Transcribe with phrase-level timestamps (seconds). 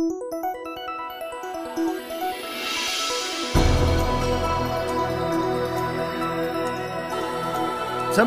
[0.00, 0.08] Сайн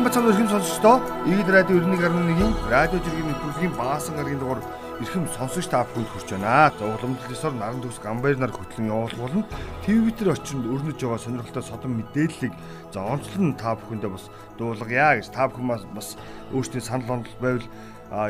[0.06, 4.62] бацхан өрхөм сонсогчдоо Игэл радио 91.1-ийн радио жиргэний нэвтрүүлгийн баасан гарагийн дугаар
[5.02, 6.70] эрхэм сонсогч та бүхэнд хүрч байна.
[6.78, 9.42] За уламжлалсаар наран төгс гамбайр нар хөтлөн явуулгуулна.
[9.82, 12.54] Твиттер орчинд өрнөж байгаа сонирхолтой содон мэдээллийг
[12.94, 14.30] за онцлон та бүхэндээ бас
[14.62, 16.14] дуулгая гэж та бүхэн бас
[16.54, 17.66] өөрсдийн санал онол байвал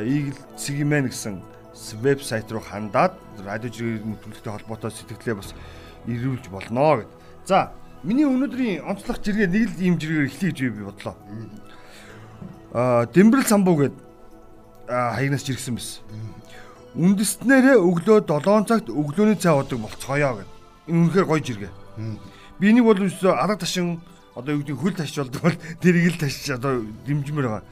[0.01, 1.45] Игэл Цэгимэн гэсэн
[2.03, 5.51] вебсайт руу хандаад радио жиргэний нэвтрүүлэгтэй холбоотой сэтгэлдээ бас
[6.07, 7.11] ирүүлж болно гэд.
[7.45, 7.75] За
[8.05, 11.17] Миний өнөөдрийн онцлог жиргээ нэг л ийм жиргээр эхлэе гэж би бодлоо.
[12.77, 13.97] Аа Дэмбэрэл самбуу гэд
[14.85, 16.05] хаягнаас жиргсэн байсан.
[17.01, 20.51] Үндэстнэрээ өглөө 7 цагт өглөөний цай удаг болцгоё гэд.
[20.93, 21.73] Энэ үнэхээр гоё жиргээ.
[22.61, 24.05] Би энийг бол өсөө арга ташин
[24.35, 27.65] одоо юу гэдэг хөл ташч болдог бол тэрийг л ташч одоо дэмжмээр байгаа.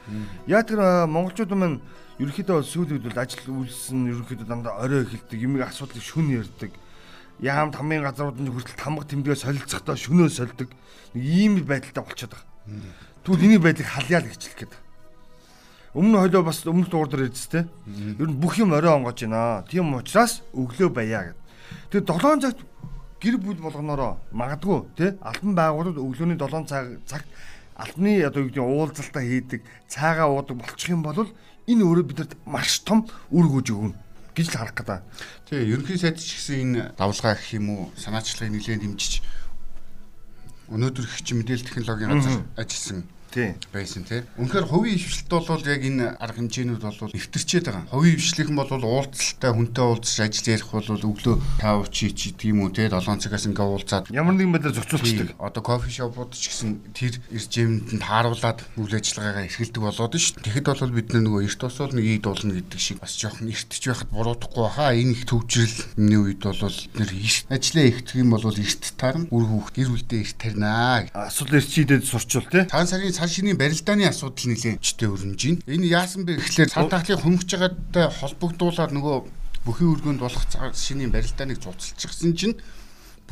[0.47, 1.83] Яг тэр монголчууд маань
[2.19, 6.71] ерөнхийдөө сүүлийн үед бол ажил үйлсэн ерөнхийдөө дандаа орой эхэлдэг, юмыг асуудлыг шүн ярьдаг
[7.43, 10.69] яам тамийн газрууд нь хүртэл тамга тэмдгээ солилцохдоо шөнөө сольдог
[11.13, 12.47] нэг ийм байдалтай болчиход байгаа.
[13.23, 14.73] Тэгвэл энийг байдлыг халъя л гэж хэлэх гээд.
[15.93, 17.67] Өмнө хойлоо бас өмнөх дугаар дээр ярьжтэй.
[18.19, 19.65] Ер нь бүх юм орой онгож байна.
[19.67, 21.39] Тийм учраас өглөө баяа гэд.
[21.91, 22.59] Тэгээ 7 цагт
[23.23, 25.15] гэр бүл болгоноороо магадгүй тий?
[25.23, 27.27] Албан байгууллагууд өглөөний 7 цаг цагт
[27.79, 31.15] албаны одоо юу гэдэг уулзалтаа хийдэг, цаагаа уудаг болчих юм бол
[31.65, 33.95] энэ өөрөө бидэнд маш том үр гүйж өгнө
[34.35, 34.99] гэж л харах гэдэг.
[35.49, 39.13] Тэгээ ерөнхий сайд ч гэсэн энэ давлгаа гэх юм уу санаачлагыг нэлээд дэмжиж
[40.69, 42.99] өнөөдөр их чи мэдээлэл технологийн газар ажилласан
[43.73, 44.21] байсан тий.
[44.37, 47.89] Үнэхээр хувийн ившлэлт бол яг энэ арга хэмжээнүүд бол нэвтэрчээд байгаа.
[47.89, 52.59] Хувийн ившлийнхэн бол уулзалттай хүнтэй уулзаж ажил ярих бол өглөө 5 чи ч гэдэг юм
[52.65, 55.37] уу тий 7 цагаас ингээ уулзаад ямар нэгэн байдлаар зохицуулчихдаг.
[55.41, 60.37] Одоо кофе шопууд ч гэсэн тэр ирж юмд тааруулаад үйл ажиллагаагаа эрхэлдэг болоод ш.
[60.37, 64.09] Тэгэхэд бол бид нөгөө эрт тусвал нэг ий дуулна гэдэг шиг бас жоохон эртч байхад
[64.13, 67.11] буруудахгүй хаа энэ их төвчрэл миний үед бол нэр
[67.49, 71.07] ажлаа ихтгэх юм бол эрт таарна үр хүүхд гэр бүлдээ эрт тарина.
[71.13, 72.63] Асуудал эрчийдэд сурчвал тий.
[72.67, 75.63] Таан сарын цал шинийн барилдааны асуудал нэлээд чтэй өрнөж байна.
[75.71, 79.15] Энэ яасан бэ гэхлээр цал тахлыг хөнгөж байгаатай холбогдуулаад нөгөө
[79.63, 80.43] бүхий үргэнд болох
[80.75, 82.59] шинийн барилдааныг цуцалчихсан чинь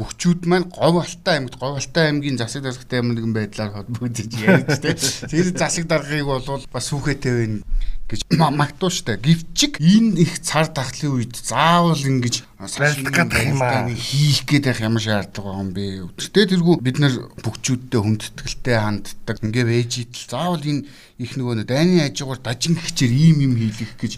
[0.01, 4.81] бүхчүүд маань говь алтай аймагт говь алтай аймгийн засаг даргатай юм нэгэн байдлаар холбогдож ярьж
[4.81, 4.97] тэ.
[5.29, 7.61] Тэр засаг даргыг бол бас сүхэтэй байна
[8.11, 9.15] гэж магтуу штэ.
[9.23, 15.47] Гэвчиг энэ их цар тахлын үед заавал ингэж гэдэг юм аа хийх гэдэг ямар шаардлага
[15.47, 15.85] байгаа юм бэ?
[16.11, 19.37] Өдөртөө тэргүй бид нар бүгчүүдтэй хүндэтгэлтэй ханддаг.
[19.39, 20.85] Ингээ вэж идэл заавал энэ
[21.23, 24.13] их нөгөө дайны ажигуур дажин хчээр ийм юм хийлгэх гэж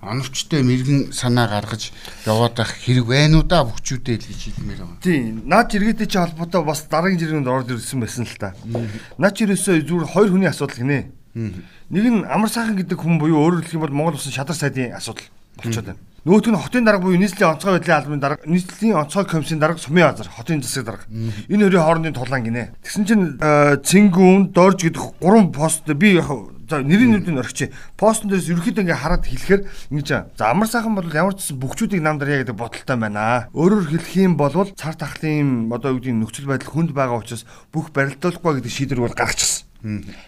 [0.00, 1.90] оновчтой мэрэгэн санаа гаргаж
[2.26, 5.02] яваад байх хэрэг байна уу да бүгчүүдээ л гэж хэлмээр байна.
[5.02, 5.42] Тийм.
[5.44, 8.54] Наад жиргээтэй чи холбоотой бас дараагийн жиргэнд орж ирсэн байсан л та.
[9.18, 11.10] Наад жирээсээ зүгээр хоёр хүний асуудал гинэ.
[11.90, 14.94] Нэг нь амар сайхан гэдэг хүн буюу өөрөөр хэлэх юм бол Монгол улсын шадар сайдын
[14.94, 15.26] асуудал
[15.58, 16.07] болчиход байна.
[16.28, 20.12] Нөгөөх нь хотын дарга буюу нийслэлийн онцгой байдлын албаны дарга, нийслэлийн онцгой комиссийн дарга, сумын
[20.12, 21.08] газар, хотын засаг дарга.
[21.48, 22.76] Энэ хоёрын хоорондын тулаан гинэ.
[22.84, 26.28] Тэгсэн чинь Цингүүн, Дорж гэдэг гурван пост би яг
[26.68, 27.72] за нэрийн нүдийг орчих.
[27.96, 32.04] Постн дээрс ерөөхдөө ингээ хараад хэлэхээр ингэж за амар сайхан бол ямар ч гэсэн бүгчүүдийг
[32.04, 33.48] намдар яа гэдэг бодолтой байна.
[33.56, 37.88] Өөрөөр хэлэх юм бол цар тахлын одоо юу гэдэг нөхцөл байдал хүнд байгаа учраас бүх
[37.96, 39.64] барилдуулахгүй гэдэг шийдвэр бол гаргачихсан.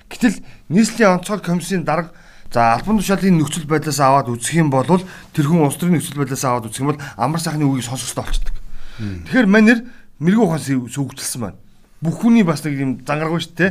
[0.08, 0.40] Гэтэл
[0.72, 2.16] нийслэлийн онцгой комиссийн дарга
[2.50, 6.44] За албан тушаалын нөхцөл байдлаас аваад үзэх юм бол тэр хүн улс төрийн нөхцөл байдлаас
[6.44, 8.54] аваад үзэх юм бол амар сайхны үгийг сонсохтой болчихдог.
[8.98, 9.78] Тэгэхээр манер
[10.18, 11.58] мэрэгүү ухаас сүүгдэлсэн байна
[12.00, 13.70] бүх хүний бас нэг юм зангаргүй шүү дээ.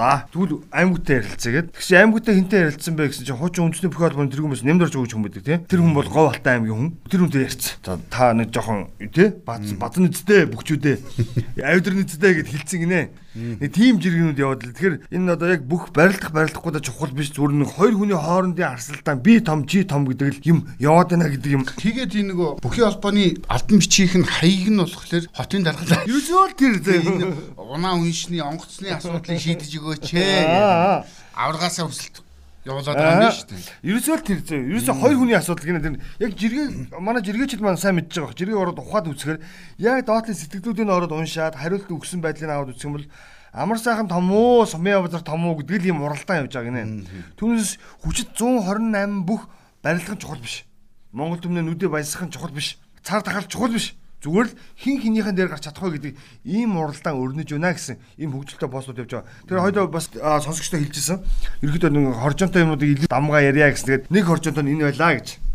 [0.00, 1.76] За тэгвэл аймагтай ярилцъя гэд.
[1.76, 5.12] Тэгш аймагтай хинтээ ярилцсан бэ гэсэн чинь хуучин үндэсний бүх албаны тэргүүн бас нэмдэрж өгч
[5.12, 5.60] хүн байдаг тийм.
[5.68, 6.90] Тэр хүн бол говь алтай аймгийн хүн.
[7.04, 7.76] Тэр хүнтэй ярьц.
[7.84, 10.96] За та нэг жоохон тийм бац бадан нэцтэй бөхчүүдээ
[11.68, 13.02] авидр нэцтэй гэд хэлцэн гинэ.
[13.30, 14.74] Нэг тийм жиргэнүүд яваад л.
[14.74, 18.74] Тэгэхээр энэ одоо яг бүх барилдах барилдахгүй да чухал биш зүгээр нэг хоёр хүний хоорондын
[18.74, 21.62] арсалтаа би том чи том гэдэг л юм яваад байна гэдэг юм.
[21.62, 26.10] Тэгээд энэ нөгөө бүхий холбооны албан бичиг нь хаяг нь болохоор хотын даргалаа.
[26.10, 26.82] Юусоо тэр
[27.54, 31.02] унаа үншний онгоцны асуудлыг шийдэж өгөөч ээ.
[31.34, 32.22] Аваргаасаа хүсэлт
[32.64, 33.62] явуулаад байгаа юм шүү дээ.
[33.88, 34.60] Ерөөсөө л тэр зөө.
[34.70, 36.66] Ерөөсөө хоёр хүний асуудал гинэ тэр яг жиргээ
[37.00, 38.36] манай жиргээчд маань сайн мэдж байгаа.
[38.36, 39.38] Жиргээ ороод ухаад үзэхээр
[39.80, 43.06] яг доотлын сэтгэлдүүдийн ороод уншаад хариулт өгсөн байдлыг аваад үзэх юм бол
[43.56, 46.84] амар сайхан том уу, сумын базар том уу гэдэг л юм уралдаан явж байгаа гинэ.
[47.40, 47.70] Түүнээс
[48.04, 49.48] хүчит 128 бүх
[49.82, 50.68] барилгын чухал биш.
[51.16, 52.78] Монгол төмнөө нүдэ баясгах нь чухал биш.
[53.02, 53.96] Цар тахал чухал биш.
[54.20, 56.14] Зүгээр л хин хинийхэн дээр гарч чадах вэ гэдэг
[56.44, 59.32] ийм уралдаан өрнөж байна гэсэн ийм хөгжилтэй постууд явж байгаа.
[59.48, 61.24] Тэр хоёроо бас сонсогчтой хэлжсэн.
[61.64, 63.88] Ерөнхийдөө нэг хоржонтой юмнуудыг илүү дамгаа ярья гэсэн.
[63.88, 65.49] Тэгээд нэг хоржонтой нь энэ байлаа гэж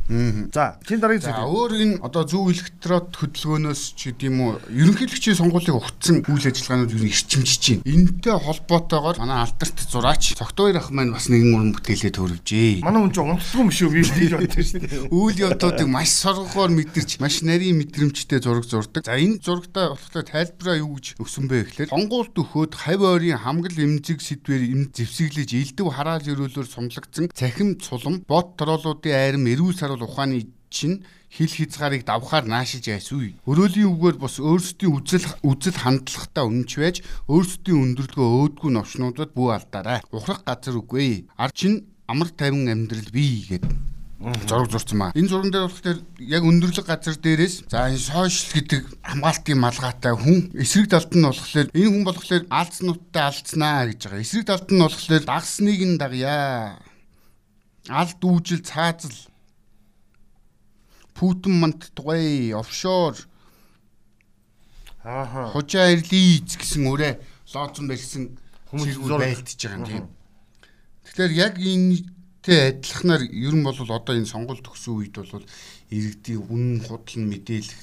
[0.53, 1.49] За, чин дараагийн За зүйл.
[1.49, 7.09] өөр энэ одоо зөв электрод хөдөлгөөнөөс ч гэдэм үү ерөнхийлөгчийн сонгуулийн ухцсан үйл ажиллагаанууд юу
[7.09, 7.89] ирчимжиж байна.
[7.89, 12.85] Энэтэй холбоотойгоор манай алдарт зураач Цогтойр ах маань бас нэгэн уран бүтээлээ төрөвжээ.
[12.85, 15.09] Манай хүн ч онцлог юм шүү би тийм бодсон шүү дээ.
[15.17, 19.09] Үйл явдлуудыг маш соргохоор мэдэрч маш нарийн мэдрэмжтэй зураг зурдаг.
[19.09, 23.73] За энэ зурагтаа болохоор тайлбараа юу гэж өгсөн бэ гэхээр сонгуульт өгөхөд хавь ойрын хамгал
[23.73, 30.09] эмзэг сэдвэр эм зэвсэглэж элдв хараал ирүүлээр сумлагдсан цахим цулам бот тороолуудын айрам эрүүл сарвал
[30.09, 33.35] ухааны чинь хил хязгаарыг давхаар наашиж айсгүй.
[33.47, 36.97] Өрөөлийн үгээр бас өөрсдийн үзэл үзэл хандлагатай үнэнч байж
[37.31, 39.99] өөрсдийн өндөрлөгөө өөдгүү новчнуудад бүү алдаарай.
[40.11, 41.27] Ухрах газар үгүй.
[41.39, 43.71] Ар чин амар тайван амьдрал бий гэдэг
[44.47, 45.11] зураг зурсан маа.
[45.15, 50.55] Энэ зурган дээр болохоор яг өндөрлөг газар дээрээс за энэ сошиал гэдэг хамгаалтын малгайтай хүн
[50.55, 54.23] эсрэг талд нь болохоор энэ хүн болохоор алдснуудтай алдснаа гэж байгаа.
[54.23, 56.79] Эсрэг талд нь болохоор дагсныг нь дагъя.
[57.91, 59.34] Алд үүжил цаазал
[61.15, 63.15] Путин мант тугай офшор
[65.03, 65.49] Ааха.
[65.55, 67.13] хужаа ирлиз гэсэн өрөө
[67.55, 68.23] лооцсон барьсан
[68.75, 70.05] Хүмүүс байлтж байгаа юм тийм.
[71.05, 75.45] Тэгэхээр яг энэтэй адилханаар ер нь бол одоо энэ сонгуульд төгсөн үед бол
[75.93, 77.81] иргэдийн үнэн худал нь мэдээлэх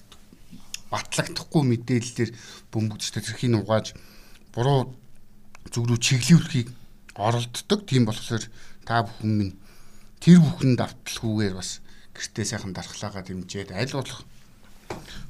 [0.92, 2.30] батлагдахгүй мэдээллээр
[2.74, 3.96] бөмбөгч тэрхийг угааж
[4.52, 4.92] буруу
[5.72, 6.68] зүг рүү чиглүүлэхийг
[7.16, 7.80] оролддог.
[7.88, 8.44] Тийм болохоор
[8.84, 9.54] та бүхэн минь
[10.20, 11.80] тэр бүхэнд давталгүйгээр бас
[12.16, 14.24] гэртээ сайхан дархлаагаа дэмжиад аль болох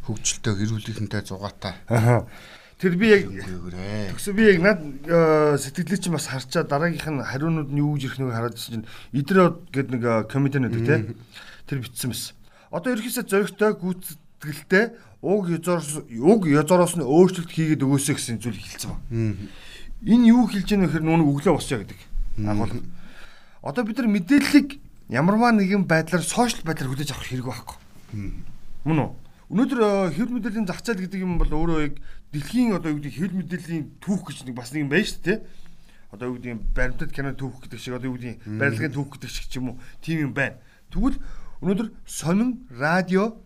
[0.06, 2.26] хөгжилтэй гэрүүлийнхэнтэй зугаатай Ааха.
[2.82, 3.30] Тэр би яг.
[3.30, 8.10] Тэгсэн би яг над э, сэтгэлээ чинь бас харчаа дараагийнх нь хариунууд нь юу гэж
[8.10, 8.82] ирэх нэг хараад чинь
[9.14, 11.14] идрод гэдэг нэг э, комедианууд те
[11.70, 12.34] тэр битсэн байсан.
[12.74, 14.84] Одоо ерөөсөө зөрөгтэй гүйцэтгэлтэй
[15.22, 18.98] уг язороос уг язороос нь өөрчлөлт хийгээд өгөөсэй гэсэн зүйл хэлсэн ба.
[20.02, 22.00] Энэ юу хэлж яах вэ гэхээр нүг өглөө босчоо гэдэг.
[22.42, 22.82] Агуул.
[23.62, 24.81] Одоо бид нар мэдээллийг
[25.12, 27.76] ямарваа нэгэн байдлаар сошиал байдлаар хүлээж авах хэрэг байхгүй.
[28.88, 29.10] Мөн үү?
[29.52, 31.94] Өнөөдөр э, хэвлэл мэдээллийн зах зээл гэдэг юм бол өөрөө яг
[32.32, 35.38] дэлхийн одоо юу гэдэг хэвлэл мэдээллийн түүх гэж нэг бас нэг юм байна шүү дээ.
[36.16, 39.46] Одоо юу гэдэг баримтат кино түүх гэдэг шиг одоо юу гэдэг барилгын түүх гэдэг шиг
[39.52, 40.56] ч юм уу тийм юм байна.
[40.88, 41.20] Тэгвэл
[41.60, 43.36] өнөөдөр сонин радио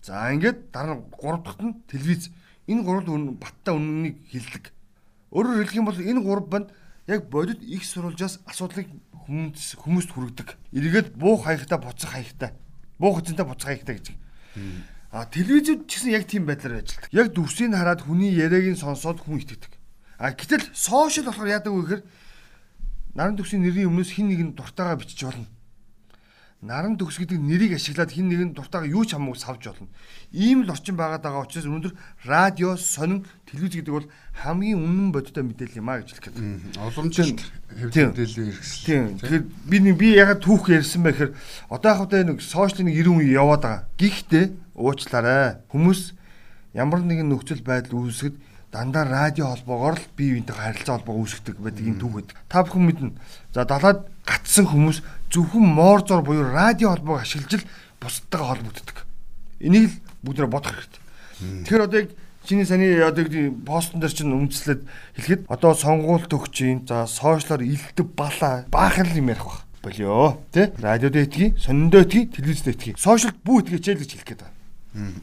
[0.00, 2.32] за ингээд дараа нь гурав дахьт нь телевиз
[2.64, 4.72] энэ гурав үн баттай үннийг хилдэг.
[5.28, 6.72] Өөрөөр хэлэх юм бол энэ гурав банд
[7.04, 8.88] яг бодит их сурвалжаас асуудлыг
[9.30, 10.48] хүмүүс хүмүүст хүргэдэг.
[10.74, 12.50] Эргээд буух хаягтай буцах хаягтай.
[12.98, 14.06] Буух эзэнтэй буцах хаягтай гэж.
[15.14, 17.14] А телевизүүд ч гэсэн яг тийм байдлаар ажилладаг.
[17.14, 19.70] Яг дүрсийг хараад хүний яриаг нь сонсоод хүн итгэдэг.
[20.18, 22.02] А гэтэл сошиал болохоор яадаг вэ гэхээр
[23.14, 25.46] наран төгсийн нэрийн өмнөөс хин нэг нь дуртайгаа бичиж болно.
[26.60, 29.88] Наран төгс гэдэг нэрийг ашиглаад хин нэг нь дуртайгаа юу ч хамаагүй савж болно.
[30.28, 31.96] Ийм л орчин байгаад байгаа учраас өнөөдөр
[32.28, 34.12] радио, сонин, телевиз гэдэг бол
[34.44, 36.36] хамгийн үнэн бодиттой мэдээлэл юм а гэж хэлэх.
[36.76, 38.12] Уламжлалт Тийм.
[38.12, 38.84] хэвлэл мэдээллийн хэрэгсэл.
[38.84, 39.04] Тийм.
[39.24, 41.32] Тэгэхээр би нэг би ягаад түүх ярьсан бэ гэхээр
[41.72, 43.88] одоо хавтаа нэг сошиалын нэг 90 үе яваад байгаа.
[43.96, 44.44] Гэхдээ
[44.76, 45.64] уучлаарай.
[45.72, 46.12] Хүмүүс
[46.76, 48.36] ямар нэгэн нөхцөл байдал үүсгэд
[48.68, 52.36] дандаа радио холбоогоор л бие биентэй харилцаа холбоо үүсгдэг байдаг юм түүх гэдэг.
[52.46, 53.16] Та бүхэн мэднэ.
[53.50, 57.68] За далаад гатсан хүмүүс зөвхөн моор зор буюу радио холбоог ашиглаж л
[58.00, 59.06] бусдтайгаа холбогддог.
[59.60, 59.96] Энийг л
[60.26, 61.02] бүгдээ бодох хэрэгтэй.
[61.64, 62.10] Тэгэхээр одоо яг
[62.44, 63.24] чиний саний одоо
[63.64, 64.82] постн дээр чинь үндэслээд
[65.16, 66.86] хэлэхэд одоо сонгуульт өгч юм.
[66.86, 69.64] За сошиалор илдэв бала баахан л юм ярих баг.
[69.82, 70.36] Болио.
[70.52, 70.72] Тэ?
[70.76, 72.94] Радиод итгэе, сониндоо итгэе, телевизэд итгэе.
[73.00, 74.58] Сошиалд бүү итгэе ч гэж хэлэх гээд байна.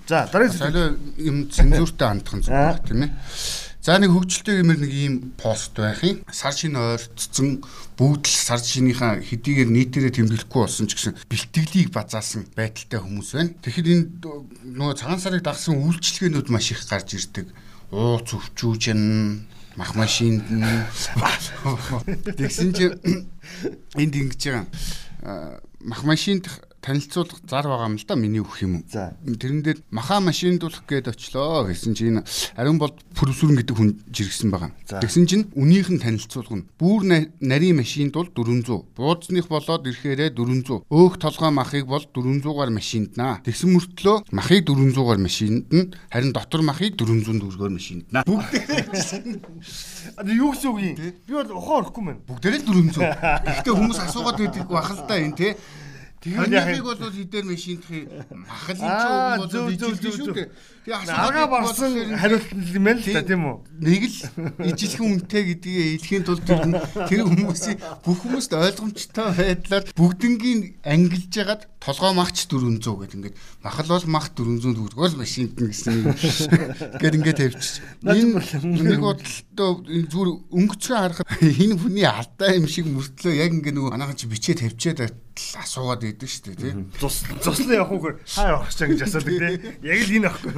[0.08, 3.12] За дараагийн юм цензуртай хандах нь байна тийм ээ.
[3.88, 6.20] За нэг хөгжилтэй юмэр нэг ийм пост байх юм.
[6.28, 7.64] Сар шинэ ойртцсон
[7.96, 13.56] бүгд л сар шинийхаа хэдийгээр нийтээрээ тэмдэглэхгүй болсон ч гэсэн бэлтгэлийг базаасан байдалтай хүмүүс байна.
[13.64, 14.04] Тэгэхээр энэ
[14.76, 17.48] нөгөө цагаан сарыг дагсан үйлчлэгээнүүд маш их гарч ирдэг.
[17.96, 19.48] Ууц өвчүүжин
[19.80, 20.68] мах машинд нь
[22.36, 24.68] тэгсэн чи энд ингэж байгаа
[25.24, 26.52] аа, мах машинд
[26.88, 28.80] танилцуулах зар байгаа юм л да миний өгөх юм.
[28.88, 29.12] За.
[29.28, 32.24] Тэрэн дээр маха машиндуулах гээд очлоо гэсэн чинь
[32.56, 34.72] ариун болд пүрсүрэн гэдэг хүн жиргсэн байгаа.
[34.88, 36.64] Тэгсэн чинь үнийх нь танилцуулгана.
[36.80, 38.88] Бүүр на- нарийн машинд бол 400.
[38.96, 40.88] Буудсных болоод ирэхээрээ 400.
[40.88, 43.44] Өөх толгой махыг бол 400-аар машинд наа.
[43.44, 48.24] Тэгсэн мөртлөө махыг 400-аар машинд нь харин дотор махыг 400 төгрөгөөр машинд наа.
[50.16, 50.96] Одоо юу гэсэн үг юм?
[51.28, 52.18] Би бол ухаан орохгүй мэн.
[52.30, 53.02] Бүгдээрээ л 400.
[53.44, 55.52] Гэхдээ хүмүүс асуугаад байдаг бах л да энэ тий.
[56.18, 58.00] Тэрнийг бол хідээр машиндхи
[58.34, 60.50] махалын ч Аа, юм бол зөв, зөв, зөв, шүү дээ.
[60.88, 63.58] Тэгээ Арга барсан хариулт юм байна л да тийм үү?
[63.86, 64.18] нэг л
[64.66, 72.12] ижилхэн үнэтэй гэдгийг хэлхийн тулд тэр хүмүүсийн бүх хүмүүст ойлгомжтой байдлаар бүгднгийн ангилж ягаад толгой
[72.12, 76.04] магч 400 гэдэг ингээд махал бол мах 400 төгрөгөөл машинд нь гэсэн
[77.00, 77.80] гээд ингээд тавьчих.
[78.04, 78.44] Энэ
[78.84, 84.20] нэг бодлоо зүгээр өнгөцгөө харахад энэ хүний алдаа юм шиг мөртлөө яг ингээд нөгөө манайхан
[84.20, 85.16] чи бичээ тавьчаад
[85.64, 86.74] асуугаад идэв шүү дээ тий.
[87.00, 89.56] Цус цуслаа явах уу хаа явах чаа гэж асуудаг тий.
[89.86, 90.52] Яг л энэ ахгүй.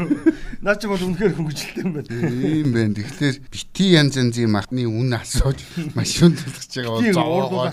[0.63, 2.09] Наа чи бол үнэхээр хөнгөжлөлтэй юм байна.
[2.09, 2.95] Тийм байна.
[2.95, 5.59] Тэгэхээр бити янз янзын махны үн асууж
[5.93, 7.63] машин төлөж байгаа бол зовоогоо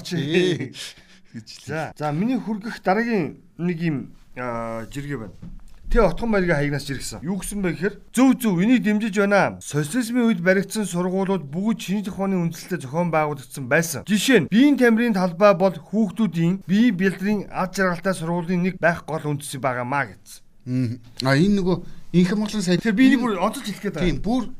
[1.36, 1.48] гэж.
[1.68, 3.96] За за миний хүргэх дараагийн нэг юм
[4.36, 5.36] жиргээ байна.
[5.86, 7.22] Тэ отгон байргийн хаягнаас жиргсэн.
[7.22, 9.62] Юу гэсэн бэ гэхээр зөв зөв энийг дэмжиж байна.
[9.62, 14.02] Социализмын үед баригдсан сургуулиуд бүгд шинжлэх ухааны үндслэлтэй зохион байгуулагдсан байсан.
[14.02, 19.30] Жишээ нь биеийн тамирын талбай бол хүүхдүүдийн бие бэлтрийн ад жаргалтай сургуулийн нэг байх гол
[19.30, 20.98] үндэс байгаамаа гэсэн.
[21.22, 21.76] А энэ нөгөө
[22.18, 24.06] инх Монголын сайд тэр би энийг бүр онцолж хэлэх гээд байна.
[24.10, 24.50] Тийм бүр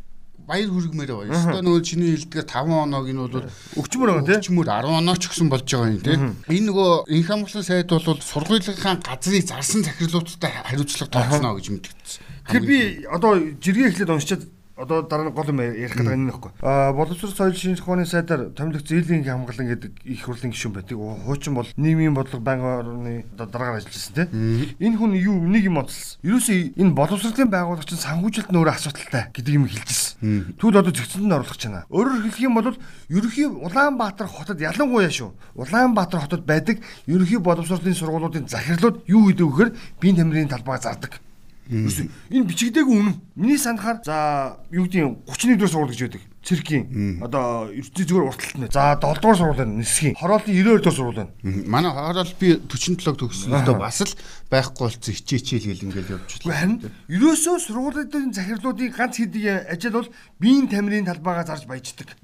[0.47, 1.35] баяр хүргмээр байгаа.
[1.35, 3.51] Ёстой нөгөө чиний хэлдгээр 5 оног энэ бол
[3.83, 4.41] өчмөр байгаа тийм.
[4.41, 6.23] Өчмөр 10 оноо ч гэсэн болж байгаа юм тийм.
[6.47, 12.23] Энэ нөгөө инх амглан сайд бол сургуулийн газрыг зарсан захирлуудтай хариуцлага тооцно гэж мэдгэсэн.
[12.47, 12.79] Тэгэхээр би
[13.11, 14.43] одоо жиргээ эхлээд уншичаад
[14.77, 16.53] одоо дараа нь гол юм ярих гэдэг энэ нөхгүй.
[16.61, 21.01] Аа боловсрол соёл шинжлэх ухааны сайдаар томилох зээлийн хамгаалан гэдэг их хурлын гишүүн байдаг.
[21.25, 24.77] Хуучин бол нийгмийн бодлого байнгын орны дараагаар ажиллаж байсан тийм.
[24.77, 26.21] Энэ хүн юу нэг юм онцлсан.
[26.21, 30.61] Ерөөсөө энэ боловсролын байгуулагч нь санхүүжилт нь өөрөө асуудалтай гэдэг юм хэлжсэн.
[30.61, 31.89] Түүл одоо зэгцэнд нь оруулах чана.
[31.89, 32.77] Өөрөөр хэлэх юм бол
[33.09, 35.33] ерөнхий Улаанбаатар хотод ялангуяа шүү.
[35.57, 41.21] Улаанбаатар хотод байдаг ерөнхий боловсролын сургуулиудын захирлууд юу гэдэг вэхээр биеийн тамирын талбай зардаг.
[41.71, 43.17] Энэ бичигдээгүй үнэн.
[43.35, 46.23] Миний санахаар за юу гэдэг 31 дугаар сургууль гэж байдаг.
[46.47, 48.71] Циркийн одоо ертөнцийн зүгээр урталт нь.
[48.71, 50.15] За 7 дугаар сургууль нь нисхийн.
[50.15, 51.67] Хороолын 92 дугаар сургууль нь.
[51.67, 53.51] Манай хороол би 47 төгссөн.
[53.51, 54.15] Одоо бас л
[54.47, 56.55] байхгүй болцсон хичээчээл гэл ингээл явж байна.
[56.55, 56.75] Харин
[57.11, 60.09] ерөөсөө сургуулиудын захирлуудын ганц хэдийн ажил бол
[60.39, 62.15] биеийн тамирын талбайгаа зарж баяждаг.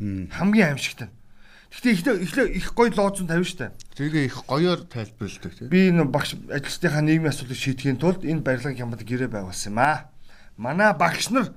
[0.00, 1.12] Хамгийн аимшигтай.
[1.12, 1.23] Гэхдээ
[1.82, 3.72] эхлээ их гоё лооцон тавина штэ.
[3.98, 5.68] Тэгээ их гоёор тайлбарладаг тийм.
[5.68, 10.10] Би энэ багш ажилчдынхаа нийгмийн асуудлыг шийдэхийн тулд энэ барилгын хямд гэрээ байгуулсан юм аа.
[10.56, 11.50] Манай багш нар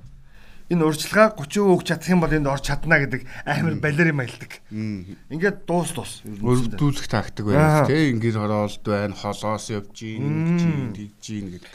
[0.74, 4.52] энэ урьдчилгаа 30% өгч чадах юм бол энд орж чадна гэдэг амар балер юм аялдаг.
[4.74, 6.26] Ингээд дуус дуус.
[6.26, 8.18] Өрөвдүүлэх тактик байна тийм.
[8.18, 11.72] Ингээд хороолт байна, холоос явж гин, тэгж гин гэдэг.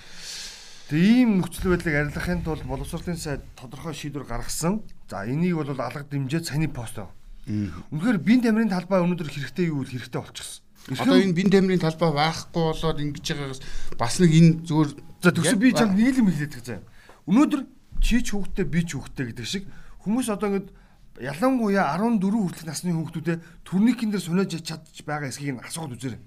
[0.90, 4.82] Тэгээ ийм нөхцөл байдлыг арилгахын тулд боловсролын сайд тодорхой шийдвэр гаргасан.
[5.08, 7.14] За энийг бол алга дэмжиж саний пост байна
[7.46, 9.98] Үнэхээр бин тамирын талбай өнөөдөр хэрэгтэй юу вэ?
[9.98, 10.62] Хэрэгтэй болчихсон.
[10.90, 13.60] Одоо энэ бин тамирын талбай байхгүй болоод ингэж байгаагаас
[13.98, 14.90] бас нэг энэ зүгээр
[15.22, 16.82] за төгсө би чам нэг юм хэлээд байгаа.
[17.30, 17.60] Өнөөдөр
[18.02, 19.70] чи ч хүүхдтэй би ч хүүхдтэй гэдэг шиг
[20.02, 20.66] хүмүүс одоо ингэж
[21.22, 26.18] ялангуяа 14 хүртэлх насны хүүхдүүдэд турникийн дээр сунаж чадчих байгаа эсхийг нь асууад үзээрэй.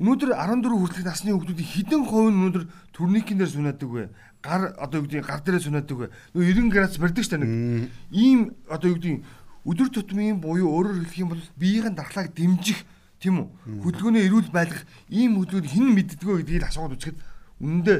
[0.00, 2.64] Өнөөдөр 14 хүртэлх насны хүүхдүүдийн хэдэн хувь нь өнөөдөр
[2.96, 4.08] турникийн дээр сунадаг вэ?
[4.40, 6.08] Гар одоо юу гэдэг гар дээрээ сунадаг вэ?
[6.32, 7.92] Нөгөө 90 градус барьдаг ш та нэг.
[8.12, 9.24] Ийм одоо юу гэдэг
[9.64, 12.84] өдөр тутмын буюу өөрөөр хэлэх юм бол биеийн дархлааг дэмжих
[13.18, 13.48] тийм үү?
[13.80, 17.18] Хөдөлгөөний эрүүл байлгах ийм хөдөлгөөнд хэн мэддэггүй гэдгийг асууад үзэхэд
[17.64, 17.98] үнэндээ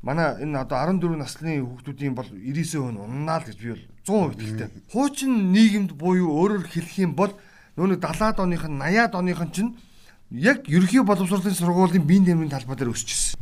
[0.00, 4.40] манай энэ одоо 14 насны хүүхдүүдийн бол 99% нь уннаа л гэж би бол 100%
[4.40, 4.68] итгэлтэй.
[4.90, 7.36] Хуучин нийгэмд буюу өөрөөр хэлэх юм бол
[7.76, 9.70] нүүн 70-аад оных нь 80-аад оных нь чинь
[10.32, 13.36] яг ерөнхий боловсролын сургуулийн биеийн дэмжийн талбай дээр өсчихсэн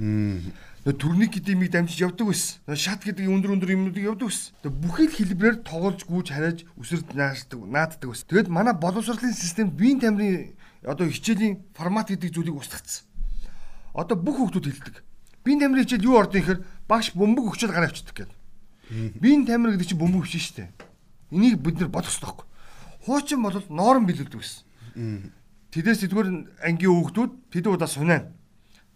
[0.84, 2.56] төрник гэдэг юмыг дамжиж явдаг байсан.
[2.72, 4.56] Шат гэдэг өндөр өндөр юмнуудыг явдаг байсан.
[4.64, 8.28] Тэгээ бүхий л хэлбэрээр тоглож гүйж харааж үсэрд наашдаг нааддаг байсан.
[8.32, 10.56] Тэгэд манай боловсролын системд биеийн тамирын
[10.88, 13.04] одоо хичээлийн формат гэдэг зүйлийг устгацсан.
[13.92, 15.04] Одоо бүх хүмүүс хэлдэг.
[15.44, 19.20] Биеийн тамирын хичээл юу ордын гэхээр багш бөмбөг өгчөд гараа авчдаг гэдэг.
[19.20, 20.68] Биеийн тамир гэдэг чинь бөмбөг биш шүү дээ.
[21.28, 22.48] Энийг бид нэр бодох хэрэгтэй.
[23.04, 24.64] Хуучин бол ноорон билүүлдэг байсан.
[25.70, 26.28] Тэдээс эдгээр
[26.64, 28.32] ангийн хүүхдүүд тэд удаа сунаа.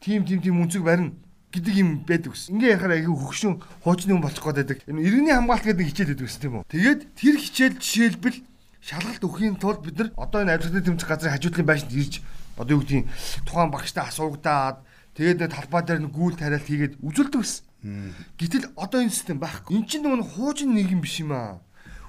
[0.01, 1.15] Тим тим тим үнцэг барина
[1.55, 2.51] гэдэг юм байдаг ус.
[2.51, 4.79] Ингээ яхаар аягүй хөгшин хуучны хүн болчих гээд байдаг.
[4.91, 6.67] Энэ иргэний хамгаалт гэдэг хичээл байдаг ус тийм үү.
[6.67, 8.39] Тэгээд тэр хичээл жишээлбэл
[8.83, 12.15] шалгалт өгөхийн тулд бид нар одоо энэ авилгын тэмцэх газрын хажуудлын байшинд ирж
[12.59, 13.07] одоо юу гэдгийг
[13.47, 14.83] тухайн багштай асуугадаад
[15.15, 17.63] тэгээд талбай дээр нь гүйл тариалт хийгээд үзүүлдэг ус.
[18.37, 19.79] Гэтэл одоо энэ систем байхгүй.
[19.79, 21.65] Энд чинь нэг хуучин нийгэм биш юм аа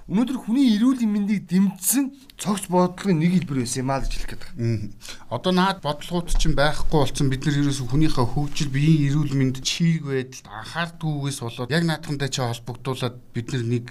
[0.06, 4.44] өнөөдөр хүний эрүүл мэндийг дэмжсэн цогц бодлогын нэг хэлбэр байсан юм аа гэж хэлэх гээд
[4.54, 4.94] байна.
[5.34, 10.06] Одоо наад бодлогууд чинь байхгүй болсон бид нар ерөөсөө хүнийхээ хөгжил биеийн эрүүл мэнд чийг
[10.06, 13.86] байдалд анхаардгүйгээс болоод яг наадхандаа чи холбогдуулаад бид нар нэг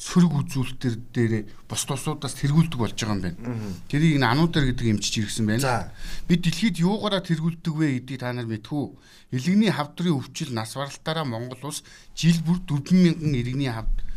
[0.00, 1.32] сөрөг үзүүлэлтэр дээр
[1.68, 3.76] бос тусуудаас тэргүүлдэг болж байгаа юм байна.
[3.92, 5.92] Тэрийг н ануудаар гэдэг эмчиж иргсэн байна.
[6.24, 8.86] Бид дэлхийд юугаараа тэргүүлдэг вэ гэдгийг та нар мэдхүү.
[9.36, 11.82] Илгэний хавдрын өвчил нас баралтаараа Монгол улс
[12.14, 14.07] жил бүр 4000 иргэний хавд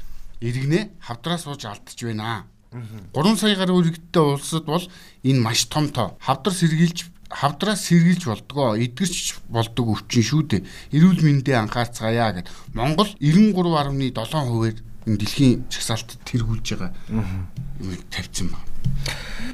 [0.41, 2.45] иргэнэ хавдраа сууж алдчих байна.
[2.71, 4.86] 3 сая гаруй иргэдтэй улсад бол
[5.24, 6.17] энэ маш том тоо.
[6.19, 10.65] Хавдар сэргийлж хавдраа сэргийлж болдгоо эдгэрч болдог өвчин шүү дээ.
[10.95, 12.48] Эрүүл мэндэ анхаарцгаая гэд.
[12.74, 18.67] Монгол 93.7%-ээр энэ дэлхийн чагсаалтад тэргүүлж байгаа юм тавьсан байна.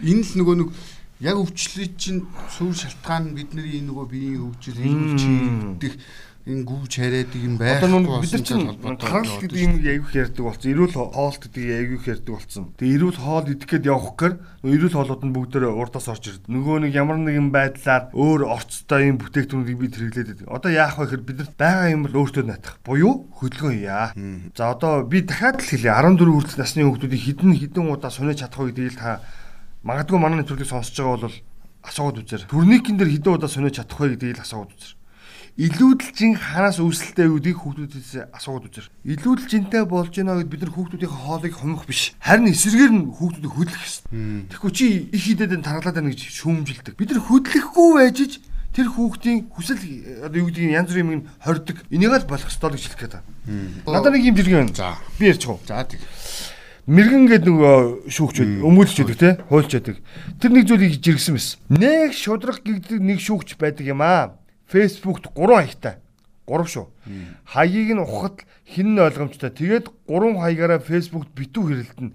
[0.03, 0.69] Энэ л нөгөө нэг
[1.19, 5.95] яг өвчлөлий чинь суур шалтгаан бидний энэ нөгөө биеийн хөгжил хилүүлчих
[6.47, 7.83] энэ гүүж хараад юм байх.
[7.83, 10.71] Одоо нүг бид чинь тархал гэдэг юм аявих ярьдаг болсон.
[10.71, 12.63] Эрүүл хоолт гэдэг аявих ярьдаг болсон.
[12.79, 16.47] Тэгээ эрүүл хоол идэх гээд явах гэхээр эрүүл хоолууд нь бүгдөө урдаас орж ирд.
[16.47, 20.47] Нөгөө нэг ямар нэгэн байдлаар өөр орцтой юм бүтээгдэхүүнийг бид хэрэглээд байдаг.
[20.47, 22.79] Одоо яах вэ гэхээр бид байгаа юм бол өөртөө натах.
[22.87, 24.15] Буюу хөдөлгөөн яа.
[24.55, 28.63] За одоо би дахиад л хэлье 14 хүртэл насны хүүхдүүдийг хідэн хідэн удаа сунаж чадах
[28.63, 29.19] вэ гэдгийг та
[29.83, 31.37] магадгүй манай нэвтрүүлгийг сонсож байгаа бол
[31.83, 32.47] асуугаад үзэр.
[32.47, 34.96] Турникэн дээр хідэн удаа сунаж чадах вэ гэдгийг асуугаад үзэр
[35.57, 38.87] илүүдэлжин хараас үүсэлтэй үүдийг хүүхдүүдээс асуугаад үзэр.
[39.09, 42.13] Илүүдэлжинтэй болж гинэ гэд бид нар хүүхдүүдийн хоолыг хомох биш.
[42.21, 44.09] Харин эсрэгээр нь хүүхдүүдийг хөдлөх ёстой.
[44.53, 46.93] Тэгэхгүй чи их хідэд тархалаад байна гэж шүүмжилдэг.
[46.93, 48.33] Бид нар хөдлөхгүй байж ч
[48.77, 49.81] тэр хүүхдийн хүсэл
[50.29, 51.81] одоо юу гэдгийг янз бүрийн юм хордог.
[51.89, 53.25] Энийг л болох ёстой гэж хэлэх гээд байна.
[53.89, 54.77] Надад нэг юм жиргэн байна.
[54.77, 54.93] За.
[55.17, 55.59] Би ярьчих уу.
[55.65, 56.05] За тэг.
[56.85, 59.97] Мэргэн гэдэг нөгөө шүүгчүүд өмүүлж байдаг те хуульч байдаг.
[60.37, 61.57] Тэр нэг зүйлийг жиргсэн байсан.
[61.73, 64.37] Нэг шудраг гэгдэг нэг шүүгч байдаг юм аа.
[64.67, 65.95] Фэйсбүүкт 3 хаягтай.
[66.47, 66.85] 3 шүү.
[67.51, 69.51] Хаягийг нь ухахад хин нь ойлгомжтой.
[69.51, 72.11] Тэгээд 3 хаягаараа фэйсбүүкт битүү хэрэлдэнэ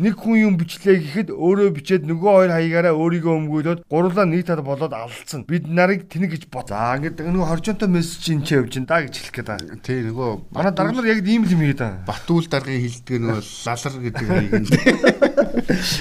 [0.00, 4.64] нэг хүн юм бичлээ гэхэд өөрөө бичээд нөгөө хоёр хаягаараа өөрийгөө өмгөөлөд гурлаа нийт тал
[4.64, 5.44] болоод алдсан.
[5.44, 6.72] Бид нарыг тэнэг гэж бод.
[6.72, 9.76] За ингээд нөгөө хоржонтой мессеж ин ч явж ин да гэж хэлэх гээд байна.
[9.84, 12.00] Тий нөгөө манай дарга нар яг ийм л юм хийгээд байна.
[12.08, 14.64] Батүүл даргын хилдэг нөгөө лалар гэдэг нэг юм.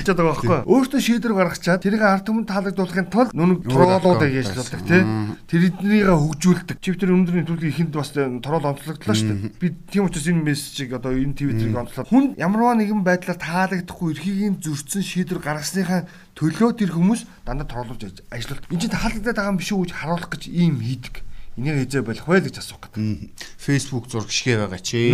[0.07, 0.59] Чад байгаа байхгүй.
[0.63, 5.03] Өөртөө шийдвэр гаргачаад тэрийг ард түмэнд таалагдуулахын тулд нүг троолуудыг яжлуулдаг тий.
[5.49, 6.77] Тэр эднэрийг хөгжүүлдэг.
[6.79, 9.59] Чивтер өнөөдрийн төлөв ихэнд бас троол онцлогдлоо шүү дээ.
[9.59, 14.13] Би тийм учраас энэ мессежийг одоо энэ твиттерийг онцлоод хүн ямарваа нэгэн байдлаар таалагд чадахгүй
[14.13, 16.05] эрхийг зөрчсөн шийдвэр гаргасныхаа
[16.37, 18.69] төлөө тэр хүмүүс дандаа торлуулж ажиллалт.
[18.69, 21.25] Энд чинь таалагдаад байгаа юм биш үү гэж харуулах гэж ийм хийдэг.
[21.57, 23.33] Энийг хэзээ болох вэ гэж асуух гэдэг.
[23.57, 25.11] Facebook зураг шигэ байгаа чи.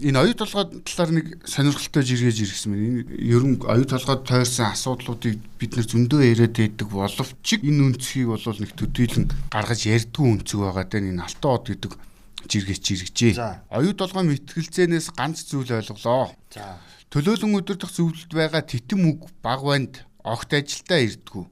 [0.00, 2.86] Энэ оюу толгой талаар нэг сонирхолтой жиргэж ирсэн байна.
[2.86, 8.32] Энэ ер нь оюу толгойд тойрсон асуудлуудыг бид нэр зөндөө яриад байдаг боловч энэ үнцгийг
[8.32, 11.92] бол нэг төдийлөн гаргаж ярьдгүй үнцэг байгаа даа энэ алтан од гэдэг
[12.48, 13.68] жиргэч жиргэжээ.
[13.68, 16.32] Оюу толгой мэтгэлцээнээс ганц зүйл ойлголоо.
[16.48, 21.44] За Төлөөлөн өдөрдох зөвлөлд байгаа титэм үг баг банд огт ажилдаа ирдгүү.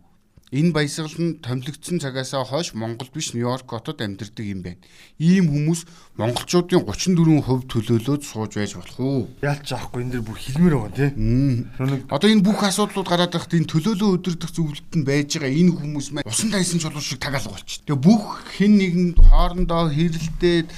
[0.55, 4.79] Энэ баясгал нь томилогдсон цагаасаа хойш Монгол биш Нью-Йорк хотод амьдардаг юм байна.
[5.19, 5.83] Ийм хүмүүс
[6.15, 9.26] монголчуудын 34% төлөөлөөд сууж байж болох уу?
[9.43, 12.07] Яалч аахгүй энэ дэр бүр хилмэр байгаа тийм.
[12.07, 16.07] Одоо энэ бүх асуудлууд гараад байхад энэ төлөөлөө өдөрдох зөвлөлт нь байж байгаа энэ хүмүүс
[16.15, 17.83] маань усан тайсан чулуу шиг тагаалга болчих.
[17.83, 20.69] Тэгээ бүх хэн нэгэнд хоорондоо хэрэлдээд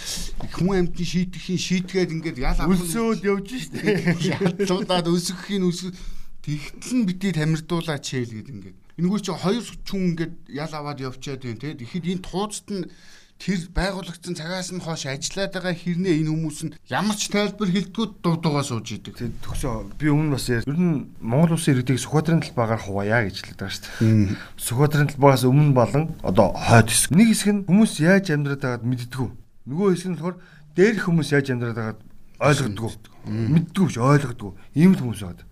[0.48, 4.16] хүн амьтны шийдэхийн шийдгээд ингээд ял авах өлсөөд явж штэ.
[4.32, 5.92] Ядлуудаад өсгөхийн өсгө
[6.40, 8.87] тэгтэл нь бидний тамирдуулаач хэл гээд ингээд.
[8.98, 11.78] Энэгүй чи хоёр хүн ингээд ял аваад явчаад байна те.
[11.78, 12.90] Тэгэхэд энэ тууцт нь
[13.38, 18.06] тэр байгуулагдсан цагаас нь хойш ажиллаад байгаа хэрнээ энэ хүмүүс нь ямар ч тайлбар хэлдэггүй
[18.18, 19.14] дув дугаа сууж идэг.
[19.14, 20.50] Тэг төгсөө би өмнө бас.
[20.50, 24.34] Ер нь Монгол улсын иргэдийг Сүхбаатарын талбайгаар хуваая гэж хэлдэг байгаа шүү дээ.
[24.58, 27.14] Сүхбаатарын талбайгаас өмнө болон одоо хойд хэсэг.
[27.14, 29.28] Нэг хэсэг нь хүмүүс яаж амьдраад байгааг мэддэггүй.
[29.70, 30.36] Нөгөө хэсэг нь болохоор
[30.74, 31.98] дээрх хүмүүс яаж амьдраад байгааг
[32.42, 32.90] ойлгодгоо.
[33.30, 34.52] Мэддэггүй биш ойлгодгоо.
[34.74, 35.46] Ийм л хүмүүс байгаа.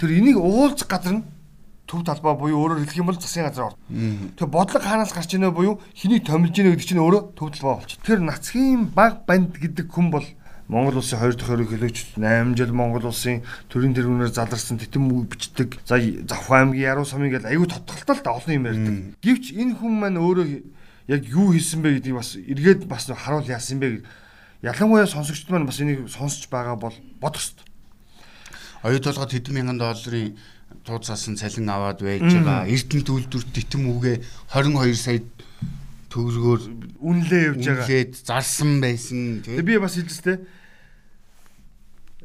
[0.00, 1.24] Тэр энийг уулзах газар нь
[1.86, 3.78] төв талбай буюу өөрөөр хэлэх юм бол засгийн газар орно.
[4.36, 8.02] Тэгээ бодлого хаанаас гарч ийнэ буюу хэнийг томилж ийнэ гэдэг чинь өөрөө төв талбай болчих.
[8.02, 10.26] Тэр нацгийн баг банд гэдэг хүн бол
[10.68, 15.78] Монгол улсын 2 дахь хэлэгч 8 жил Монгол улсын төрийн тэргүүнээр заларсан титэм үг бичдэг.
[15.86, 18.94] За Завхан аймгийн Яруу сумын гэл аюу тодтолтой л да олон юм ярьдаг.
[19.22, 20.46] Гэвч энэ хүн маань өөрөө
[21.06, 24.06] яг юу хийсэн бэ гэдгийг бас эргээд бас харуул яасан бэ гэдэг.
[24.66, 27.62] Ялангуяа сонсогчд маань бас энийг сонсож байгаа бол бодох ёстой.
[28.82, 30.34] Оюутолгод хэдэн мянган долларын
[30.86, 32.70] тууцаасан цалин аваад байж байгаа.
[32.70, 34.16] Эрдэнэ төлөвлөрт титэм үгээ
[34.54, 35.20] 22 сая
[36.14, 36.62] төгрөгөөр
[37.02, 37.84] үнэлээ явж байгаа.
[37.84, 39.42] Үнэлээд зарсан байсан.
[39.42, 40.38] Тэгээ би бас хэлжтэй.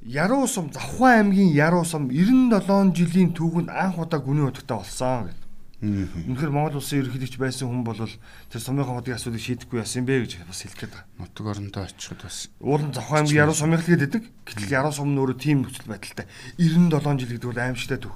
[0.01, 5.41] Яруу сум Завхан аймгийн Яруу сум 97 жилийн түүхэнд анх удаа гүний утгатай болсон гэдэг.
[5.81, 10.45] Үнэхээр Монгол улсын ерөнхийлөгч байсан хүн бол тэр сумынхаа хотын асуудлыг шийдэхгүй яасан бэ гэж
[10.45, 11.09] бас хэлэх гээд байгаа.
[11.17, 12.49] Нутаг орондоо очиход бас.
[12.61, 14.23] Уулын Завхан аймгийн Яруу сумынх л гэдэг.
[14.45, 16.29] Гэтэл Яруу сум нь өөрөө тийм нөхцөл байдалтай.
[16.61, 18.13] 97 жил гэдэг бол аимшигтай төв.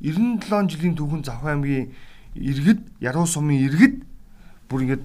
[0.00, 1.92] 97 жилийн түүхэн Завхан аймгийн
[2.36, 4.04] иргэд Яруу сумын иргэд
[4.68, 5.04] бүр ингээд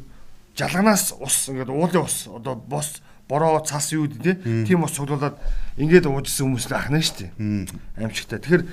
[0.58, 3.00] жалганаас ус ингээд уулын ус одоо бос
[3.32, 5.40] бороо цас юу гэдэг тийм ус цуглуулад
[5.80, 7.32] ингээд уужсэн хүмүүс л ахна штэ.
[7.96, 8.44] Аимшигтай.
[8.44, 8.64] Тэгэхээр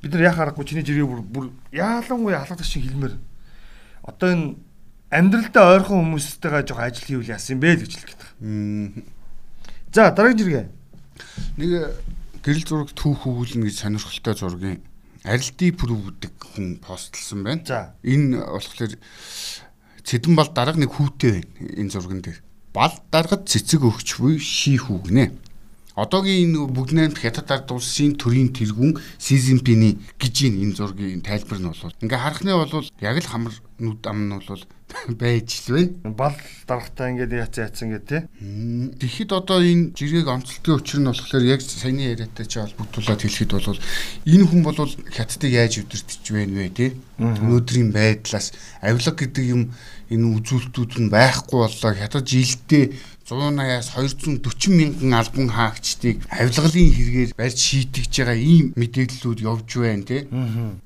[0.00, 3.20] бид нар яхаа аргагүй чиний жиргээ бүр бүр яалангуяа халах шиг хэлмээр.
[4.08, 4.56] Одоо энэ
[5.12, 9.04] амьдралдаа ойрхон хүмүүстэйгээ жоох ажил хийвэл яасан бэ гэж хэлэх гэдэг.
[9.92, 10.66] За дараагийн жиргээ.
[11.60, 11.70] Нэг
[12.40, 14.80] гэрэл зураг түүх өгүүлнэ гэж сонирхолтой зургийн
[15.26, 17.66] арилди прүв гэдэг хүн постлсан байна.
[17.66, 17.80] За.
[18.06, 18.94] Энэ болохоор
[20.06, 22.38] цэдэн бал дарга нэг хүүтэй байна энэ зурган дээр.
[22.70, 25.34] Бал даргад цэцэг өгч буй ший хүүгнэ.
[25.96, 31.96] одоогийн энэ найрамд хятад ард улсын төрийн тэргүүн Сизимпиний гэж энэ зургийн тайлбар нь бол
[32.04, 34.64] ингээ харахны бол яг л хамар нүд ам нь бол
[35.20, 36.14] байж л байна.
[36.14, 36.36] Бал
[36.66, 38.22] дарахтаа ингээд яц яцсан гэдэг тий.
[39.02, 43.80] Тэгэхэд одоо энэ жиргэг онцлтгийн учир нь болохоор яг саяны яриатай чи холбогдуулаад хэлэхэд бол
[44.24, 44.78] энэ хүн бол
[45.10, 46.90] хятадыг яаж өдөртөж байна вэ тий.
[47.18, 49.62] Өнөөдрийн байдлаас авилга гэдэг юм
[50.08, 51.92] энэ үзүүлэлтүүд нь байхгүй боллоо.
[51.92, 52.84] Хятад жилдээ
[53.26, 60.22] 180-аас 240 мянган албан хаагчдыг авилгалын хэрэгээр барьж шийтгэж байгаа ийм мэдээллүүд явж байна тий.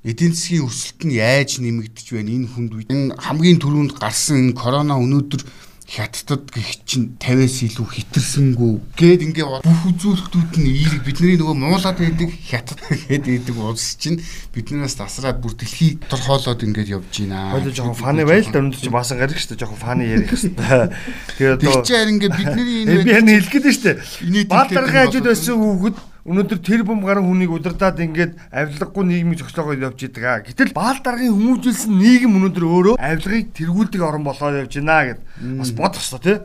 [0.01, 4.97] Эдийн засгийн өсөлт нь яаж нэмэгдэж байна энэ хүнд энэ хамгийн түрүүнд гарсан энэ корона
[4.97, 5.43] өнөөдөр
[5.91, 11.99] хятадд гэх чинь 50-аас илүү хитэрсэнгүү гээд ингээ бүх үзүүлэлтүүд нь эерэг бидний нөгөө муулаад
[11.99, 12.79] байдаг хятад
[13.11, 14.23] гээд байдаг улс чинь
[14.55, 17.59] биднээс тасраад бүр дэлхий торхоолоод ингээд явж байна.
[17.59, 20.95] Хойло жоохон фаны байл да өндөр чинь баасан гарах шүү дээ жоохон фаны ярих хэвээр.
[21.35, 24.47] Тэгээд одоо чи харин ингээ бидний энэ би хань хэлэх гээд шүү дээ.
[24.47, 25.97] Даргын хажууд байсан хүүхэд
[26.29, 30.45] Өнөөдөр тэр бум гарын хүнийг удирдаад ингээд авилгагүй нийгмийг зохицоогоо явж идэг аа.
[30.45, 35.21] Гэтэл баал даргын хүмүүжүүлсэн нийгэм өнөөдөр өөрөө авилгыг тэргүүлдэг орн болоод явж байна гэд
[35.57, 36.37] бас бодох хэрэгтэй тий.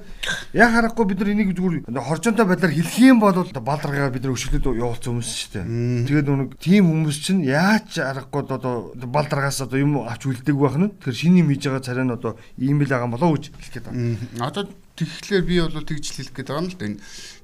[0.55, 4.35] Яг харахгүй бид нар энийг зүгээр хоржонтой байдлаар хэлэх юм бол баал даргаагаар бид нар
[4.39, 5.65] өшөглөд явуулсан хүмүүс шүү дээ.
[6.07, 10.79] Тэгээд нэг тийм хүмүүс чинь яаж аргагүй одоо баал даргаас одоо юм авч үлддэг байх
[10.79, 13.85] нь тэр шиний мэж байгаа царай нь одоо ийм л байгаа болоо гэж хэлэх гээд
[13.91, 14.15] байна.
[14.39, 14.63] Одоо
[14.95, 16.86] тэгэхээр би бол тэгж хэлэх гээд байгаа юм л да.
[16.88, 16.99] Энэ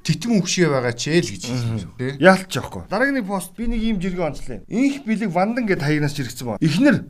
[0.08, 2.12] титэн өгшөө байгаа ч ээ л гэж хэлсэн тий.
[2.24, 2.84] Яалтч яахгүй.
[2.88, 4.64] Дараагийн нэг пост би нэг ийм жиргээ онцлоо.
[4.72, 6.62] Инх бэлэг вандан гэд хаягнаас жиргсэн ба.
[6.64, 7.04] Эхнэр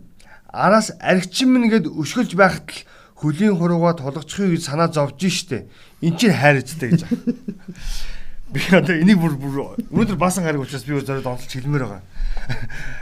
[0.49, 2.79] араас аригчин минь гэд өшгөлж байхад л
[3.21, 5.69] хөлийн хуруугаа тулгацхыг гэж санаа зовж штэ.
[6.01, 7.05] Эн чинь хайрцтай гэж.
[8.51, 12.03] Би одоо энийг бүр бүр өнөөдөр баасан гараг учраас би зөвхөн онцолж хэлмээр байгаа.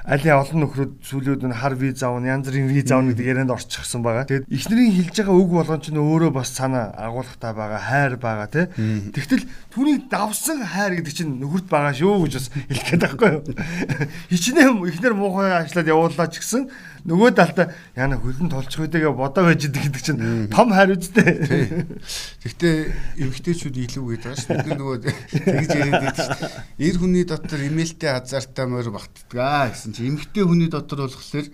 [0.06, 4.06] Алийн олон нөхрүүд сүүлүүд нь хар виз аавн янз бүрийн виз аавн гэдэг ярианд орчихсон
[4.06, 4.30] байгаа.
[4.30, 8.66] Тэгээд эхнэрийн хэлж байгаа үг болгон ч өөрөө бас цаана агуулгатай байгаа, хайр байгаа тий.
[9.10, 13.42] Тэгтэл түүнийг давсан хайр гэдэг чинь нөхөрт байгаа шүү гэж бас хэлэх гээд байхгүй юу.
[14.30, 16.70] Хичнээн эхнэр муухай ажиллаад явууллаа ч гэсэн
[17.08, 21.88] нөгөө талдаа яна хөлн толчих үедээ бодоо байж идэг гэдэг чинь том хайр үстэй.
[22.44, 22.76] Гэхдээ
[23.24, 24.58] эмгтээчүүд илүү гээд байгаа шүү.
[24.60, 26.52] Бид нөгөө тэгж яриад байдаг шүү.
[26.84, 31.48] Эр хүний дотор имэйлтэй хазаартаа морь багтдаг гэсэн чинь эмгтээ хүний дотор болохоор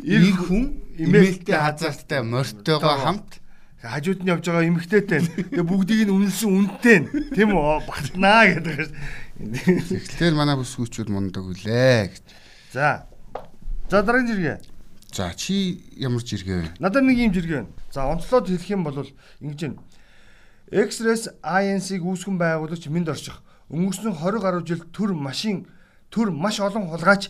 [0.00, 0.64] эр хүн
[0.96, 3.42] имэйлтэй хазаартаа морьтойгоо хамт
[3.82, 5.20] хажууд нь явж байгаа эмгтээтэй.
[5.52, 6.98] Тэгээ бүгдийг нь үнэлсэн үнэтэй.
[7.34, 7.82] Тийм үү?
[7.82, 8.88] Багтнаа гэдэг.
[9.42, 12.24] Тэгэхээр манай бүсгүүчүүд мундаг үлээ гэж.
[12.72, 13.10] За
[13.92, 14.58] За дараагийн жиргээ.
[15.12, 16.68] За чи ямар жиргээ вэ?
[16.80, 17.76] Надад нэг юм жиргээ байна.
[17.92, 19.04] За онцлоод хэлэх юм бол
[19.44, 19.84] ингэж байна.
[20.72, 23.44] X-Res INC-г үүсгэн байгуулагч Минд орчих.
[23.68, 25.68] Өнгөрсөн 20 гаруй жил төр машин
[26.08, 27.28] төр маш олон хулгайч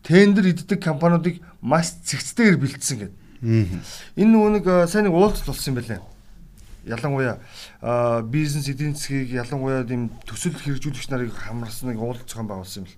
[0.00, 3.12] тендер иддэг компаниудыг маш цэгцтэйгээр бэлдсэн гэдэг.
[4.16, 6.00] Энэ нөгөө нэг сайн нэг уулзалт болсон юм байна
[6.88, 7.36] ялангуяа
[8.24, 12.96] бизнес эдийн засгийг ялангуяа тийм төсөл хэрэгжүүлэгч нарыг хамарсан нэг уулзалт зохион байгуулсан юм л.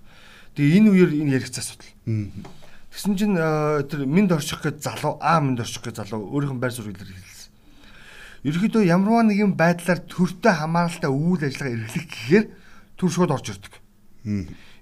[0.55, 1.91] Тэгээ энэ үеэр энэ яригц асуудал.
[2.91, 3.35] Тэгсэн чинь
[3.87, 7.49] тэр минд орчих гэж залуу аа минд орчих гэж залуу өөрийнх нь байр суурийг хэлсэн.
[8.43, 12.45] Ерөнхийдөө ямарваа нэгэн байдлаар төртөө хамааралтай үйл ажиллагаа эрхлэх гэхээр
[12.99, 13.73] төр шууд орж ирдэг.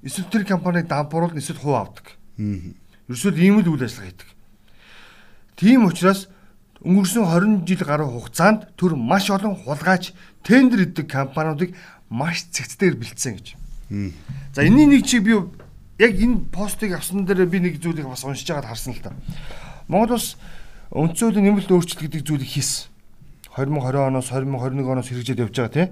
[0.01, 2.17] Эсвэл тэр компаниг дампууруулна эсвэл хуу авдаг.
[2.39, 4.29] Ерөөсөө ийм л үйл ажиллагаа хийдэг.
[5.59, 6.31] Тийм учраас
[6.81, 11.75] өнгөрсөн 20 жил гаруй хугацаанд төр маш олон хулгайч тендер иддэг компаниудыг
[12.07, 13.47] маш цэгцээр бэлдсэн гэж.
[14.55, 15.35] За энэний нэг чиг би
[15.99, 19.11] яг энэ постыг авсан дээр би нэг зүйлийг бас уншиж байгаад харсан л та.
[19.87, 20.39] Монгол улс
[20.89, 22.87] хуулийн нэмэлт өөрчлөлт гэдэг зүйлийг хийсэн.
[23.53, 25.91] 2020 оноос 2021 оноос хэрэгжээд явж байгаа тийм.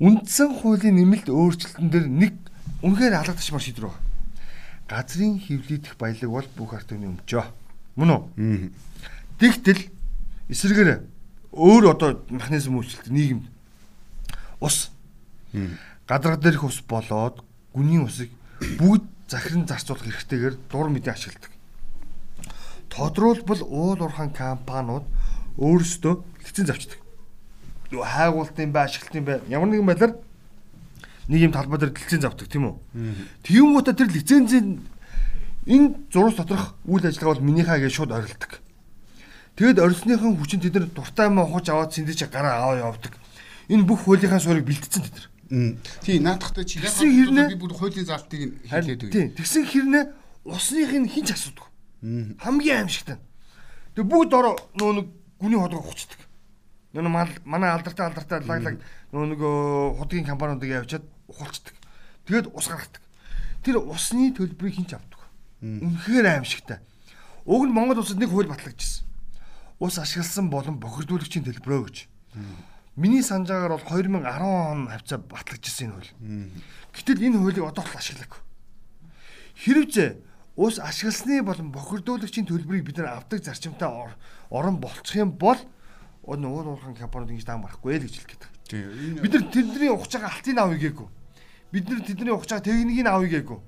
[0.00, 2.34] Үндсэн хуулийн нэмэлт өөрчлөлтөн дээр нэг
[2.80, 4.02] үнэхээр алгадчих маш шийдвэр байна.
[4.88, 7.44] Газрын хөвлөдөх баялаг бол бүх ард түмний өмчөө.
[8.00, 8.72] Мөн үү?
[9.36, 9.90] Тэгтэл
[10.48, 11.04] эсрэгээр
[11.52, 13.46] өөр одоо механизм үйлчлэлт нийгэмд
[14.64, 14.90] ус
[16.08, 21.52] гадарга дээрх ус болоод гүний усыг бүгд захиран зарцуулах хэрэгтэйгээр дур мэдээ ашигладаг.
[22.88, 25.04] Тодруулбал уул уурхайн компаниуд
[25.58, 26.98] өөрсдөө лиценз авчдаг.
[27.90, 30.14] Юу хайгуултын бай, ашиглалтын бай ямар нэгэн байдлаар
[31.28, 32.76] нэг юм талбай дээр лиценз авдаг тийм үү?
[33.44, 34.80] Тэгүнгүүтээ тэр лицензийн
[35.68, 38.60] энэ зурус доторх үйл ажиллагаа бол минийхаа гэж шууд орилдог.
[39.60, 43.12] Тэгэд орилсныхан хүчин тэд нар дуртай маа ухаж аваад сэндэж гараа аваа явдаг.
[43.68, 45.26] Энэ бүх хуулийнхаа суурийг бэлтгэсэн тэд нар.
[45.48, 46.92] Тий, наадахтай чи яг
[47.48, 49.12] би бүр хуулийн заалтыг хэлээд үгүй.
[49.12, 50.04] Тий, тэгсэн хэрнээ
[50.44, 51.72] усных нь хинч асуудаг.
[52.44, 53.16] Хамгийн аимшигтай.
[53.96, 55.06] Тэг бүгд ороо нөө нэг
[55.40, 56.20] гүний ходог хуцдаг.
[56.92, 57.08] Нөө
[57.48, 58.76] манай алдартай алдартай лаглаг
[59.12, 59.40] нөө нэг
[59.96, 61.74] худгийн компаниудыг явчаад ухалцдаг.
[62.28, 63.02] Тэгээд ус гаргадаг.
[63.64, 65.20] Тэр усны төлбөрийг хинч авдаг.
[65.64, 66.78] Үнэхээр аимшигтай.
[67.48, 69.08] Уг нь Монгол улсад нэг хууль батлагдчихсэн.
[69.80, 71.96] Ус ашигласан болон бохирдуулагчийн төлбөрөө гэж.
[72.98, 76.10] Миний санджаагаар бол 2010 он хавцаа батлагдчихсан энэ хууль.
[76.98, 78.42] Гэтэл энэ хуулийг одоо л ашиглаагүй.
[79.54, 80.10] Хэрвээ
[80.58, 83.86] ус ашигласны болон бохирдуулагчийн төлбөрийг бид нар авдаг зарчимтай
[84.50, 85.54] орон болцох юм бол
[86.26, 88.44] нөгөө уурхан компаниуд ингэж даан барахгүй л гэж хэлэх гээд.
[89.22, 91.08] Бид нар тэдний ухаж байгаа алтын авъя гээгүй.
[91.70, 93.58] Бид нар тэдний ухаж байгаа техникийг авъя гээгүй.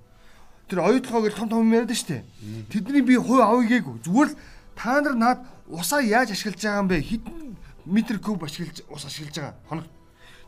[0.67, 2.27] Тэр оюутлогоо гэж том том яриад штэ.
[2.67, 4.03] Тэдний би хувь авъя гээгүй.
[4.03, 4.39] Зүгээр л
[4.75, 5.39] та нар наад
[5.71, 6.99] усаа яаж ашиглаж байгаа юм бэ?
[7.01, 7.50] Хэдэн
[7.87, 9.87] метр куб ашиглаж ус ашиглаж байгаа хоног.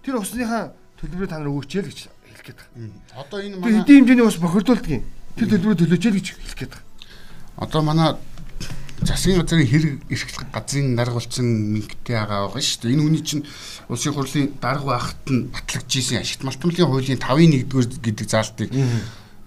[0.03, 2.93] Тэр усныхаа төлбөрөө та нар өгөөч л гэж хэлэх гээд байна.
[3.17, 5.03] Одоо энэ манай хэдийн хэмжээний ус бохирдуулдаг.
[5.37, 6.87] Тэр төлбөрөө төлөөч л гэж хэлэх гээд байна.
[7.63, 8.09] Одоо манай
[9.03, 12.95] засгийн газрын хэрэг эрхлэх газрын дарга болсон мөнгөтэй байгаа байгаа шүү дээ.
[12.95, 13.47] Энэ үний чинь
[13.91, 18.71] улсын хурлын дарга байхад нь батлагдж исэн ашигт малтмлын хуулийн 5-ын 1-р гэдэг заалтыг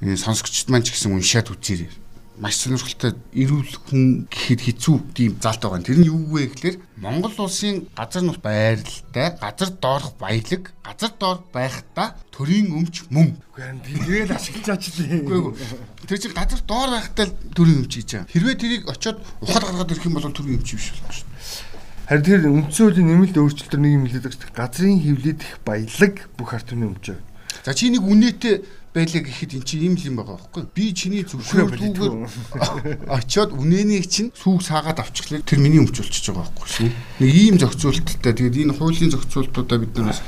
[0.04, 2.05] сонсогчд маань ч гэсэн уншаад үзээрэй
[2.40, 5.88] маш сонирхолтой эрүүл хүн гэхэд хэцүү тийм залт байгаа.
[5.88, 11.40] Тэр нь юу вэ гэхээр Монгол улсын газар нут байрлалтай газар доорх баялаг газар доор
[11.56, 13.40] байхдаа төрийн өмч мөн.
[13.56, 15.16] Үгүй тэгэл ашиглаж аачлаа.
[15.24, 16.08] Үгүй ээ.
[16.12, 18.32] Тэр чинь газар доор байхдаа төрийн өмч хийж байгаа.
[18.36, 21.76] Хэрвээ тэрийг очиод ухаад гаргаад ирэх юм бол төрийн өмч биш болох шүү дээ.
[22.06, 24.60] Харин тэр үндсэн хуулийн нэмэлт өөрчлөлтөөр нэг юм хэлээд байгаа.
[24.60, 27.06] Газрын хөвлөдөх баялаг бүх ард түмний өмч.
[27.66, 28.62] За чи нэг үнэтэй
[28.96, 30.64] байлаа гэхэд эн чинь ийм л юм байгаа байхгүй.
[30.72, 32.14] Би чиний зөвшөөрлгүйгээр
[33.20, 35.44] очиод үнэнийг чинь сүүг саагаад авчихлаа.
[35.44, 38.34] Тэр миний өмч болчихж байгаа байхгүй шүү нэг ийм зохицуулттай.
[38.36, 40.20] Тэгээд энэ хуулийн зохицуултуудаа бид нараас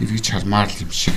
[0.00, 1.14] эргэж хармаар л юм шиг.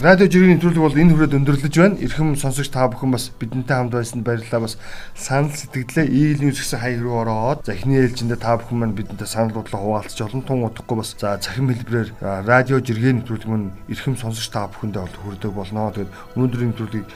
[0.00, 2.00] Радио жиргэний нэвтрүүлэг бол энэ хүрээд өндөрлөж байна.
[2.00, 4.64] Ирхэм сонсогч та бүхэн бас бидэнтэй хамт байсанд баярлалаа.
[4.64, 4.80] Бас
[5.12, 9.28] санал сэтгэлээ Eagle News гэсэн хаяг руу ороод за эхний ээлжиндээ та бүхэн маань бидэнтэй
[9.28, 12.10] санал бодлого хуваалцаж олон тун удахгүй бас за цахим хэлбэрээр
[12.48, 15.92] радио жиргэний нэвтрүүлэг мөн ирхэм сонсогч та бүхэндээ бол хүрдэг болно.
[15.92, 17.08] Тэгээд өнөөдрийн нэвтрүүлгийг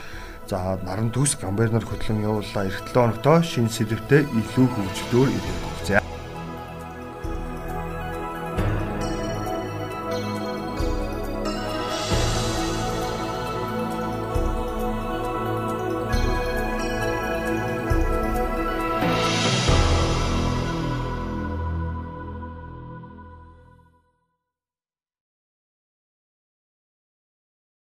[0.49, 2.65] за наран төс гамбайр нар хөтлөн явууллаа.
[2.65, 5.57] Эх 7 хоногтоо шинэ сэдвтэ илүү хөгжлөөр ирэх.
[5.85, 6.01] За